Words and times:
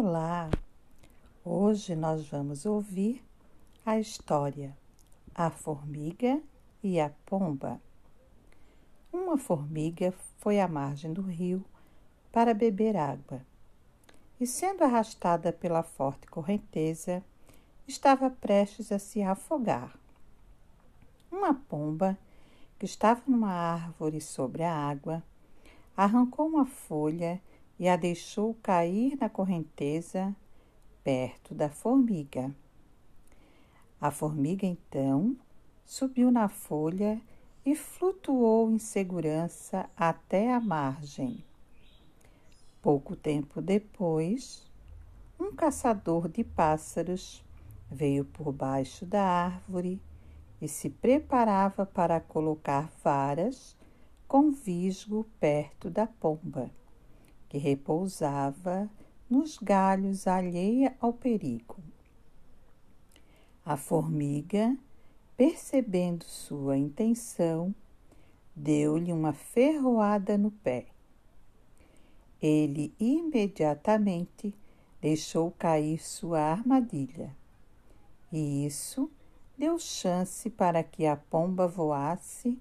Olá! 0.00 0.48
Hoje 1.44 1.96
nós 1.96 2.28
vamos 2.28 2.64
ouvir 2.64 3.20
a 3.84 3.98
história 3.98 4.78
A 5.34 5.50
Formiga 5.50 6.40
e 6.80 7.00
a 7.00 7.10
Pomba. 7.26 7.82
Uma 9.12 9.36
formiga 9.36 10.14
foi 10.36 10.60
à 10.60 10.68
margem 10.68 11.12
do 11.12 11.20
rio 11.20 11.64
para 12.30 12.54
beber 12.54 12.96
água 12.96 13.42
e, 14.40 14.46
sendo 14.46 14.84
arrastada 14.84 15.52
pela 15.52 15.82
forte 15.82 16.28
correnteza, 16.28 17.20
estava 17.84 18.30
prestes 18.30 18.92
a 18.92 19.00
se 19.00 19.20
afogar. 19.20 19.98
Uma 21.28 21.54
pomba, 21.54 22.16
que 22.78 22.86
estava 22.86 23.20
numa 23.26 23.50
árvore 23.50 24.20
sobre 24.20 24.62
a 24.62 24.72
água, 24.72 25.24
arrancou 25.96 26.46
uma 26.46 26.66
folha 26.66 27.42
e 27.42 27.57
a 27.86 27.94
deixou 27.94 28.54
cair 28.54 29.16
na 29.20 29.28
correnteza 29.28 30.34
perto 31.04 31.54
da 31.54 31.68
formiga. 31.68 32.52
A 34.00 34.10
formiga 34.10 34.66
então 34.66 35.36
subiu 35.84 36.30
na 36.30 36.48
folha 36.48 37.20
e 37.64 37.76
flutuou 37.76 38.70
em 38.70 38.78
segurança 38.78 39.88
até 39.96 40.52
a 40.52 40.58
margem. 40.58 41.44
Pouco 42.82 43.14
tempo 43.14 43.62
depois, 43.62 44.68
um 45.38 45.54
caçador 45.54 46.28
de 46.28 46.42
pássaros 46.42 47.44
veio 47.88 48.24
por 48.24 48.52
baixo 48.52 49.06
da 49.06 49.22
árvore 49.22 50.00
e 50.60 50.66
se 50.66 50.90
preparava 50.90 51.86
para 51.86 52.20
colocar 52.20 52.90
varas 53.04 53.76
com 54.26 54.50
visgo 54.50 55.24
perto 55.38 55.88
da 55.88 56.06
pomba 56.06 56.70
que 57.48 57.58
repousava 57.58 58.88
nos 59.28 59.58
galhos 59.58 60.26
alheia 60.26 60.96
ao 61.00 61.12
perigo. 61.12 61.76
A 63.64 63.76
formiga, 63.76 64.76
percebendo 65.36 66.24
sua 66.24 66.76
intenção, 66.76 67.74
deu-lhe 68.56 69.12
uma 69.12 69.32
ferroada 69.32 70.38
no 70.38 70.50
pé. 70.50 70.86
Ele 72.40 72.94
imediatamente 72.98 74.54
deixou 75.00 75.50
cair 75.50 76.02
sua 76.02 76.40
armadilha, 76.40 77.36
e 78.32 78.64
isso 78.66 79.10
deu 79.56 79.78
chance 79.78 80.48
para 80.48 80.82
que 80.82 81.06
a 81.06 81.16
pomba 81.16 81.66
voasse 81.66 82.58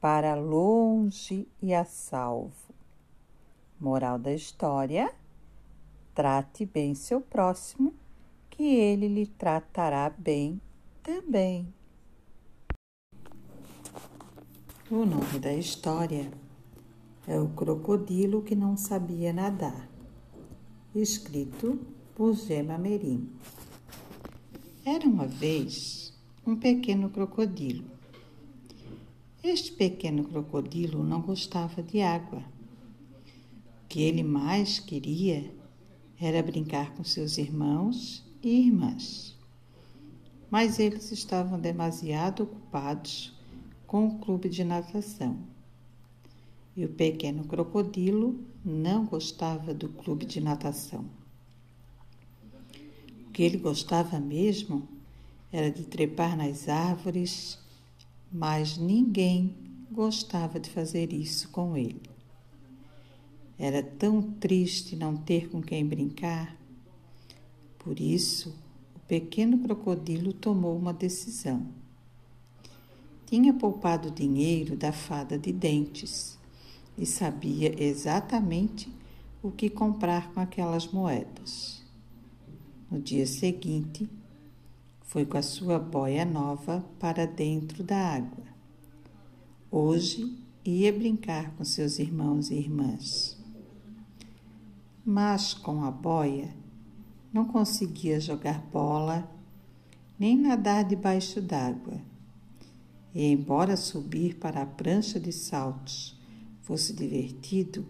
para 0.00 0.34
longe 0.34 1.48
e 1.62 1.72
a 1.74 1.84
salvo. 1.84 2.79
Moral 3.80 4.18
da 4.18 4.34
história: 4.34 5.10
trate 6.14 6.66
bem 6.66 6.94
seu 6.94 7.18
próximo, 7.18 7.94
que 8.50 8.62
ele 8.62 9.08
lhe 9.08 9.26
tratará 9.26 10.10
bem 10.10 10.60
também. 11.02 11.66
O 14.90 15.06
nome 15.06 15.38
da 15.40 15.54
história 15.54 16.30
é 17.26 17.40
O 17.40 17.48
Crocodilo 17.48 18.42
que 18.42 18.54
Não 18.54 18.76
Sabia 18.76 19.32
Nadar, 19.32 19.88
escrito 20.94 21.80
por 22.14 22.34
Gema 22.34 22.76
Merim. 22.76 23.32
Era 24.84 25.06
uma 25.06 25.26
vez 25.26 26.12
um 26.46 26.54
pequeno 26.54 27.08
crocodilo. 27.08 27.84
Este 29.42 29.72
pequeno 29.72 30.22
crocodilo 30.24 31.02
não 31.02 31.22
gostava 31.22 31.82
de 31.82 32.02
água 32.02 32.44
que 33.90 34.00
ele 34.02 34.22
mais 34.22 34.78
queria 34.78 35.52
era 36.16 36.40
brincar 36.44 36.94
com 36.94 37.02
seus 37.02 37.38
irmãos 37.38 38.24
e 38.40 38.66
irmãs. 38.66 39.36
Mas 40.48 40.78
eles 40.78 41.10
estavam 41.10 41.58
demasiado 41.58 42.44
ocupados 42.44 43.36
com 43.88 44.06
o 44.06 44.18
clube 44.20 44.48
de 44.48 44.62
natação. 44.62 45.40
E 46.76 46.84
o 46.84 46.88
pequeno 46.88 47.44
crocodilo 47.44 48.38
não 48.64 49.06
gostava 49.06 49.74
do 49.74 49.88
clube 49.88 50.24
de 50.24 50.40
natação. 50.40 51.04
O 53.26 53.32
que 53.32 53.42
ele 53.42 53.56
gostava 53.56 54.20
mesmo 54.20 54.88
era 55.50 55.68
de 55.68 55.82
trepar 55.82 56.36
nas 56.36 56.68
árvores, 56.68 57.58
mas 58.30 58.78
ninguém 58.78 59.56
gostava 59.90 60.60
de 60.60 60.70
fazer 60.70 61.12
isso 61.12 61.48
com 61.48 61.76
ele. 61.76 62.09
Era 63.62 63.82
tão 63.82 64.22
triste 64.22 64.96
não 64.96 65.14
ter 65.14 65.50
com 65.50 65.60
quem 65.60 65.84
brincar. 65.84 66.56
Por 67.78 68.00
isso, 68.00 68.56
o 68.96 69.00
pequeno 69.00 69.58
crocodilo 69.58 70.32
tomou 70.32 70.74
uma 70.78 70.94
decisão. 70.94 71.66
Tinha 73.26 73.52
poupado 73.52 74.10
dinheiro 74.10 74.78
da 74.78 74.92
fada 74.92 75.38
de 75.38 75.52
dentes 75.52 76.38
e 76.96 77.04
sabia 77.04 77.84
exatamente 77.84 78.90
o 79.42 79.50
que 79.50 79.68
comprar 79.68 80.32
com 80.32 80.40
aquelas 80.40 80.90
moedas. 80.90 81.82
No 82.90 82.98
dia 82.98 83.26
seguinte, 83.26 84.08
foi 85.02 85.26
com 85.26 85.36
a 85.36 85.42
sua 85.42 85.78
boia 85.78 86.24
nova 86.24 86.82
para 86.98 87.26
dentro 87.26 87.84
da 87.84 88.14
água. 88.14 88.44
Hoje 89.70 90.34
ia 90.64 90.90
brincar 90.90 91.54
com 91.56 91.64
seus 91.64 91.98
irmãos 91.98 92.50
e 92.50 92.54
irmãs 92.54 93.38
mas 95.10 95.52
com 95.52 95.82
a 95.82 95.90
boia 95.90 96.54
não 97.32 97.44
conseguia 97.44 98.20
jogar 98.20 98.60
bola 98.72 99.28
nem 100.16 100.38
nadar 100.38 100.84
debaixo 100.84 101.40
d'água. 101.40 102.00
E, 103.12 103.24
embora 103.24 103.76
subir 103.76 104.36
para 104.36 104.62
a 104.62 104.66
prancha 104.66 105.18
de 105.18 105.32
saltos 105.32 106.16
fosse 106.62 106.92
divertido, 106.92 107.84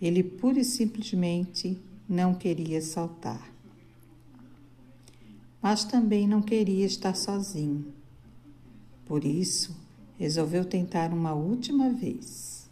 ele 0.00 0.22
pura 0.22 0.60
e 0.60 0.64
simplesmente 0.64 1.80
não 2.06 2.34
queria 2.34 2.82
saltar. 2.82 3.50
Mas 5.62 5.84
também 5.84 6.28
não 6.28 6.42
queria 6.42 6.84
estar 6.84 7.16
sozinho. 7.16 7.94
Por 9.06 9.24
isso, 9.24 9.74
resolveu 10.18 10.66
tentar 10.66 11.14
uma 11.14 11.32
última 11.32 11.88
vez. 11.88 12.68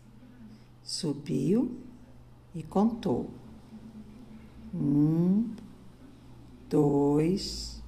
Subiu 0.82 1.78
e 2.54 2.62
contou. 2.62 3.30
Um, 4.74 5.54
dois, 6.68 7.80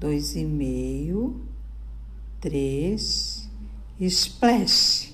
dois 0.00 0.34
e 0.34 0.46
meio, 0.46 1.42
três, 2.40 3.50
splash! 4.00 5.12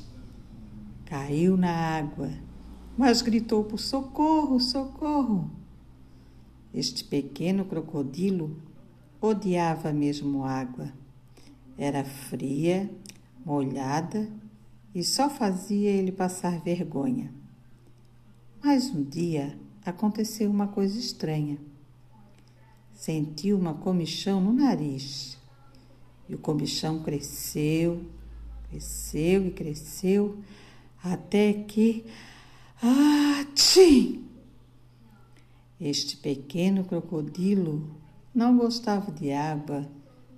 Caiu 1.07 1.57
na 1.57 1.73
água, 1.73 2.31
mas 2.97 3.21
gritou 3.21 3.65
por 3.65 3.81
socorro, 3.81 4.61
socorro. 4.61 5.51
Este 6.73 7.03
pequeno 7.03 7.65
crocodilo 7.65 8.57
odiava 9.21 9.93
mesmo 9.93 10.45
água. 10.45 10.93
Era 11.77 12.05
fria, 12.05 12.89
molhada 13.45 14.31
e 14.95 15.03
só 15.03 15.29
fazia 15.29 15.91
ele 15.91 16.13
passar 16.13 16.61
vergonha. 16.61 17.33
Mas 18.63 18.91
um 18.91 19.03
dia 19.03 19.59
aconteceu 19.89 20.51
uma 20.51 20.69
coisa 20.69 20.99
estranha. 20.99 21.59
Sentiu 22.95 23.57
uma 23.57 23.75
comichão 23.75 24.41
no 24.41 24.53
nariz. 24.53 25.39
E 26.29 26.35
o 26.35 26.39
comichão 26.39 27.03
cresceu, 27.03 28.05
cresceu 28.69 29.47
e 29.47 29.51
cresceu, 29.51 30.39
até 31.03 31.53
que. 31.53 32.05
Ah, 32.83 33.47
tchim! 33.55 34.25
Este 35.81 36.17
pequeno 36.17 36.85
crocodilo 36.85 37.89
não 38.35 38.59
gostava 38.59 39.11
de 39.11 39.33
água, 39.33 39.89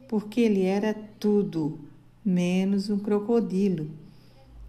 porque 0.08 0.41
ele 0.43 0.62
era 0.62 0.94
tudo 1.19 1.81
menos 2.25 2.88
um 2.88 2.99
crocodilo. 2.99 3.91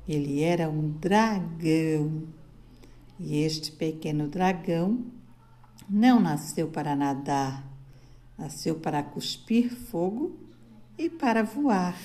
Ele 0.07 0.41
era 0.41 0.69
um 0.69 0.89
dragão. 0.89 2.23
E 3.23 3.43
este 3.43 3.71
pequeno 3.71 4.27
dragão 4.27 5.05
não 5.87 6.19
nasceu 6.19 6.69
para 6.69 6.95
nadar, 6.95 7.63
nasceu 8.35 8.79
para 8.79 9.03
cuspir 9.03 9.69
fogo 9.69 10.35
e 10.97 11.07
para 11.07 11.43
voar. 11.43 11.95